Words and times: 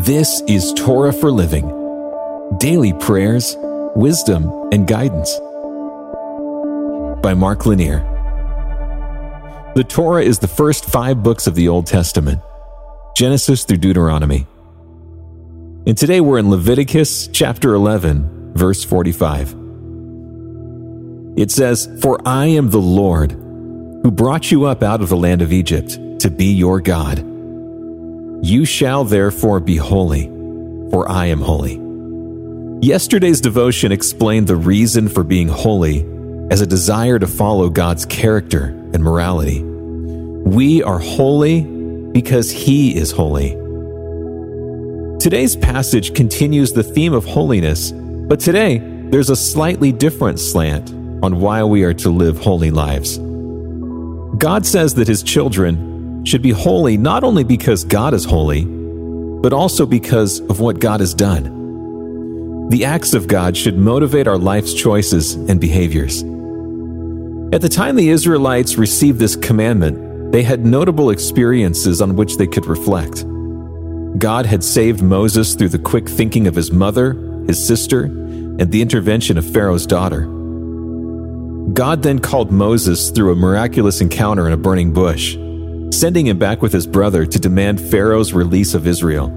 This 0.00 0.42
is 0.46 0.74
Torah 0.74 1.10
for 1.10 1.30
Living 1.30 1.66
Daily 2.58 2.92
Prayers, 2.92 3.56
Wisdom, 3.96 4.68
and 4.70 4.86
Guidance 4.86 5.34
by 7.22 7.32
Mark 7.34 7.64
Lanier. 7.64 8.00
The 9.74 9.84
Torah 9.88 10.22
is 10.22 10.38
the 10.38 10.48
first 10.48 10.84
five 10.84 11.22
books 11.22 11.46
of 11.46 11.54
the 11.54 11.68
Old 11.68 11.86
Testament 11.86 12.42
Genesis 13.16 13.64
through 13.64 13.78
Deuteronomy. 13.78 14.46
And 15.86 15.96
today 15.96 16.20
we're 16.20 16.40
in 16.40 16.50
Leviticus 16.50 17.28
chapter 17.28 17.72
11, 17.72 18.52
verse 18.52 18.84
45. 18.84 19.56
It 21.38 21.50
says, 21.50 21.88
For 22.02 22.20
I 22.28 22.44
am 22.48 22.68
the 22.68 22.76
Lord 22.76 23.32
who 23.32 24.10
brought 24.10 24.50
you 24.50 24.66
up 24.66 24.82
out 24.82 25.00
of 25.00 25.08
the 25.08 25.16
land 25.16 25.40
of 25.40 25.54
Egypt 25.54 25.98
to 26.20 26.30
be 26.30 26.52
your 26.52 26.82
God. 26.82 27.35
You 28.42 28.64
shall 28.64 29.04
therefore 29.04 29.60
be 29.60 29.76
holy, 29.76 30.26
for 30.90 31.10
I 31.10 31.26
am 31.26 31.40
holy. 31.40 31.80
Yesterday's 32.86 33.40
devotion 33.40 33.90
explained 33.92 34.46
the 34.46 34.56
reason 34.56 35.08
for 35.08 35.24
being 35.24 35.48
holy 35.48 36.06
as 36.50 36.60
a 36.60 36.66
desire 36.66 37.18
to 37.18 37.26
follow 37.26 37.70
God's 37.70 38.04
character 38.04 38.66
and 38.92 39.02
morality. 39.02 39.62
We 39.62 40.82
are 40.82 40.98
holy 40.98 41.62
because 42.12 42.50
He 42.50 42.94
is 42.94 43.10
holy. 43.10 43.50
Today's 45.18 45.56
passage 45.56 46.14
continues 46.14 46.72
the 46.72 46.82
theme 46.82 47.14
of 47.14 47.24
holiness, 47.24 47.92
but 47.92 48.38
today 48.38 48.78
there's 49.10 49.30
a 49.30 49.36
slightly 49.36 49.90
different 49.90 50.38
slant 50.38 50.90
on 51.24 51.40
why 51.40 51.64
we 51.64 51.82
are 51.84 51.94
to 51.94 52.10
live 52.10 52.38
holy 52.38 52.70
lives. 52.70 53.18
God 54.38 54.66
says 54.66 54.94
that 54.94 55.08
His 55.08 55.22
children 55.22 55.95
should 56.26 56.42
be 56.42 56.50
holy 56.50 56.96
not 56.96 57.22
only 57.22 57.44
because 57.44 57.84
God 57.84 58.12
is 58.12 58.24
holy, 58.24 58.64
but 58.64 59.52
also 59.52 59.86
because 59.86 60.40
of 60.40 60.60
what 60.60 60.80
God 60.80 61.00
has 61.00 61.14
done. 61.14 62.68
The 62.68 62.84
acts 62.84 63.14
of 63.14 63.28
God 63.28 63.56
should 63.56 63.78
motivate 63.78 64.26
our 64.26 64.36
life's 64.36 64.74
choices 64.74 65.34
and 65.34 65.60
behaviors. 65.60 66.22
At 67.54 67.60
the 67.60 67.68
time 67.68 67.94
the 67.94 68.08
Israelites 68.08 68.76
received 68.76 69.20
this 69.20 69.36
commandment, 69.36 70.32
they 70.32 70.42
had 70.42 70.66
notable 70.66 71.10
experiences 71.10 72.02
on 72.02 72.16
which 72.16 72.38
they 72.38 72.48
could 72.48 72.66
reflect. 72.66 73.24
God 74.18 74.46
had 74.46 74.64
saved 74.64 75.02
Moses 75.02 75.54
through 75.54 75.68
the 75.68 75.78
quick 75.78 76.08
thinking 76.08 76.48
of 76.48 76.56
his 76.56 76.72
mother, 76.72 77.12
his 77.46 77.64
sister, 77.64 78.04
and 78.04 78.72
the 78.72 78.82
intervention 78.82 79.38
of 79.38 79.48
Pharaoh's 79.48 79.86
daughter. 79.86 80.22
God 81.72 82.02
then 82.02 82.18
called 82.18 82.50
Moses 82.50 83.10
through 83.10 83.30
a 83.30 83.36
miraculous 83.36 84.00
encounter 84.00 84.46
in 84.46 84.52
a 84.52 84.56
burning 84.56 84.92
bush 84.92 85.36
sending 85.90 86.26
him 86.26 86.38
back 86.38 86.62
with 86.62 86.72
his 86.72 86.86
brother 86.86 87.26
to 87.26 87.38
demand 87.38 87.80
Pharaoh's 87.80 88.32
release 88.32 88.74
of 88.74 88.86
Israel. 88.86 89.28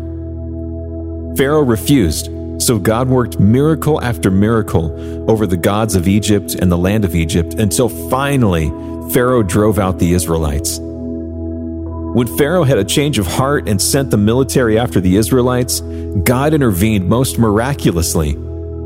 Pharaoh 1.37 1.63
refused, 1.63 2.29
so 2.61 2.77
God 2.77 3.07
worked 3.07 3.39
miracle 3.39 4.01
after 4.01 4.29
miracle 4.29 5.29
over 5.31 5.47
the 5.47 5.57
gods 5.57 5.95
of 5.95 6.07
Egypt 6.07 6.55
and 6.55 6.71
the 6.71 6.77
land 6.77 7.05
of 7.05 7.15
Egypt 7.15 7.53
until 7.53 7.87
finally 8.09 8.69
Pharaoh 9.13 9.43
drove 9.43 9.79
out 9.79 9.99
the 9.99 10.13
Israelites. 10.13 10.79
When 10.79 12.27
Pharaoh 12.37 12.63
had 12.63 12.79
a 12.79 12.83
change 12.83 13.19
of 13.19 13.27
heart 13.27 13.69
and 13.69 13.79
sent 13.79 14.09
the 14.09 14.17
military 14.17 14.79
after 14.79 14.99
the 14.99 15.15
Israelites, 15.15 15.79
God 16.23 16.53
intervened 16.53 17.07
most 17.07 17.37
miraculously, 17.37 18.33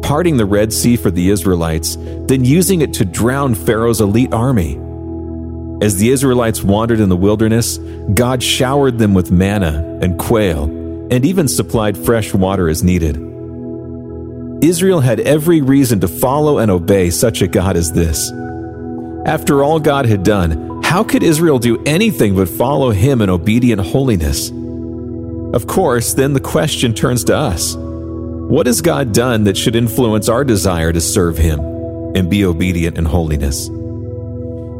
parting 0.02 0.36
the 0.36 0.46
Red 0.46 0.74
Sea 0.74 0.98
for 0.98 1.10
the 1.10 1.30
Israelites, 1.30 1.96
then 2.28 2.44
using 2.44 2.82
it 2.82 2.94
to 2.96 3.06
drown 3.06 3.56
Pharaoh's 3.56 4.02
elite 4.02 4.34
army. 4.34 4.76
As 5.84 5.98
the 5.98 6.12
Israelites 6.12 6.64
wandered 6.64 7.02
in 7.02 7.10
the 7.10 7.18
wilderness, 7.18 7.78
God 8.14 8.42
showered 8.42 9.00
them 9.00 9.14
with 9.14 9.32
manna 9.32 10.00
and 10.02 10.18
quail, 10.18 10.64
and 11.12 11.26
even 11.26 11.50
supplied 11.50 11.98
fresh 11.98 12.34
water 12.34 12.70
as 12.70 12.86
needed. 12.86 13.18
Israel 14.64 15.02
had 15.02 15.20
every 15.20 15.60
reason 15.60 16.00
to 16.00 16.08
follow 16.08 16.60
and 16.60 16.72
obey 16.72 17.10
such 17.10 17.42
a 17.42 17.50
God 17.50 17.76
as 17.76 17.92
this. 17.92 18.32
After 19.26 19.62
all 19.62 19.78
God 19.78 20.06
had 20.06 20.24
done, 20.24 20.82
how 20.84 21.04
could 21.04 21.22
Israel 21.22 21.60
do 21.60 21.84
anything 21.86 22.34
but 22.34 22.48
follow 22.48 22.92
Him 22.92 23.22
in 23.22 23.30
obedient 23.30 23.82
holiness? 23.82 24.52
Of 25.54 25.68
course, 25.68 26.14
then 26.14 26.32
the 26.32 26.40
question 26.40 26.94
turns 26.94 27.26
to 27.26 27.36
us 27.36 27.76
What 27.76 28.68
has 28.68 28.80
God 28.80 29.12
done 29.12 29.44
that 29.44 29.58
should 29.58 29.76
influence 29.76 30.30
our 30.30 30.46
desire 30.46 30.94
to 30.94 31.02
serve 31.02 31.38
Him 31.38 31.60
and 32.16 32.30
be 32.30 32.46
obedient 32.46 32.98
in 32.98 33.04
holiness? 33.04 33.70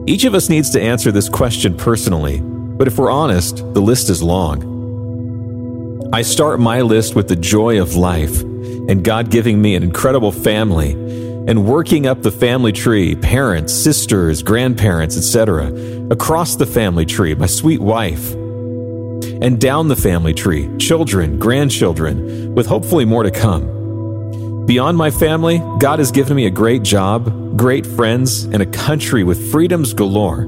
Each 0.06 0.26
of 0.26 0.36
us 0.36 0.50
needs 0.50 0.70
to 0.72 0.82
answer 0.82 1.14
this 1.14 1.30
question 1.30 1.78
personally, 1.78 2.42
but 2.42 2.88
if 2.88 2.98
we're 2.98 3.10
honest, 3.10 3.58
the 3.74 3.82
list 3.82 4.10
is 4.10 4.22
long. 4.22 6.10
I 6.12 6.24
start 6.24 6.60
my 6.60 6.82
list 6.82 7.16
with 7.16 7.30
the 7.30 7.38
joy 7.38 7.82
of 7.82 7.96
life 7.96 8.42
and 8.42 9.02
God 9.02 9.32
giving 9.32 9.62
me 9.62 9.76
an 9.76 9.84
incredible 9.84 10.34
family 10.34 10.92
and 11.48 11.66
working 11.66 12.06
up 12.06 12.22
the 12.22 12.32
family 12.32 12.74
tree, 12.74 13.16
parents, 13.16 13.74
sisters, 13.74 14.44
grandparents, 14.44 15.16
etc., 15.16 15.72
across 16.12 16.58
the 16.58 16.66
family 16.66 17.06
tree, 17.06 17.34
my 17.34 17.46
sweet 17.46 17.80
wife, 17.80 18.34
and 18.34 19.60
down 19.60 19.88
the 19.88 19.96
family 19.96 20.34
tree, 20.34 20.70
children, 20.80 21.40
grandchildren, 21.40 22.54
with 22.54 22.68
hopefully 22.68 23.06
more 23.06 23.24
to 23.24 23.32
come. 23.32 23.83
Beyond 24.66 24.98
my 24.98 25.12
family, 25.12 25.60
God 25.80 26.00
has 26.00 26.12
given 26.12 26.38
me 26.38 26.46
a 26.46 26.50
great 26.50 26.84
job, 26.84 27.58
great 27.58 27.86
friends, 27.86 28.46
and 28.46 28.62
a 28.62 28.66
country 28.66 29.26
with 29.26 29.52
freedoms 29.52 29.94
galore. 29.94 30.48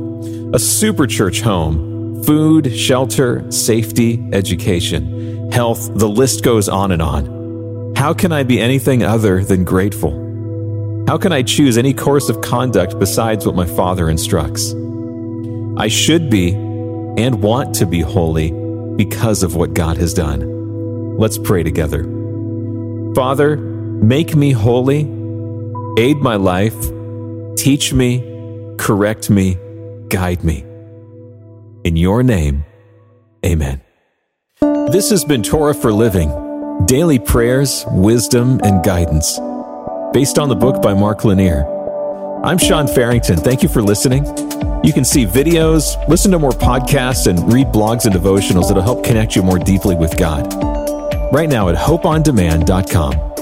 A 0.53 0.59
super 0.59 1.06
church 1.06 1.42
home, 1.42 2.24
food, 2.24 2.74
shelter, 2.74 3.52
safety, 3.52 4.25
education, 4.31 5.52
health, 5.52 5.90
the 5.96 6.08
list 6.08 6.46
goes 6.46 6.70
on 6.70 6.94
and 6.94 7.02
on. 7.02 7.94
How 7.98 8.14
can 8.14 8.31
I 8.31 8.44
be 8.44 8.58
anything 8.58 9.04
other 9.04 9.44
than 9.44 9.66
grateful? 9.66 11.06
How 11.09 11.18
can 11.18 11.34
I 11.34 11.42
choose 11.44 11.78
any 11.78 11.94
course 11.94 12.30
of 12.30 12.40
conduct 12.40 12.98
besides 12.98 13.46
what 13.46 13.56
my 13.56 13.66
Father 13.66 14.09
instructs? 14.09 14.74
I 15.78 15.90
should 15.90 16.30
be 16.30 16.54
and 16.54 17.44
want 17.44 17.75
to 17.75 17.86
be 17.86 18.00
holy 18.00 18.52
because 18.96 19.44
of 19.44 19.58
what 19.58 19.74
God 19.74 19.98
has 19.98 20.14
done. 20.14 21.18
Let's 21.18 21.38
pray 21.38 21.64
together. 21.64 22.04
Father, 23.14 23.75
Make 24.01 24.35
me 24.35 24.51
holy, 24.51 25.01
aid 25.97 26.17
my 26.17 26.35
life, 26.35 26.75
teach 27.56 27.94
me, 27.94 28.19
correct 28.78 29.29
me, 29.29 29.57
guide 30.09 30.44
me. 30.44 30.66
In 31.83 31.95
your 31.95 32.23
name, 32.23 32.66
amen. 33.45 33.81
This 34.59 35.09
has 35.09 35.23
been 35.25 35.44
Torah 35.44 35.73
for 35.73 35.91
Living 35.91 36.29
daily 36.85 37.17
prayers, 37.17 37.85
wisdom, 37.89 38.59
and 38.63 38.83
guidance, 38.83 39.39
based 40.13 40.38
on 40.38 40.50
the 40.50 40.56
book 40.56 40.81
by 40.81 40.94
Mark 40.94 41.23
Lanier. 41.23 41.66
I'm 42.44 42.57
Sean 42.57 42.88
Farrington. 42.88 43.38
Thank 43.38 43.63
you 43.63 43.69
for 43.69 43.81
listening. 43.81 44.25
You 44.83 44.94
can 44.94 45.03
see 45.03 45.25
videos, 45.25 45.95
listen 46.07 46.31
to 46.31 46.38
more 46.38 46.51
podcasts, 46.51 47.27
and 47.27 47.51
read 47.51 47.67
blogs 47.67 48.06
and 48.06 48.13
devotionals 48.13 48.67
that'll 48.67 48.83
help 48.83 49.03
connect 49.03 49.35
you 49.35 49.41
more 49.41 49.57
deeply 49.57 49.95
with 49.95 50.16
God. 50.17 50.53
Right 51.33 51.50
now 51.50 51.69
at 51.69 51.75
hopeondemand.com. 51.75 53.34